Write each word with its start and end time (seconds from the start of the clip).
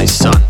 my 0.00 0.06
son. 0.06 0.49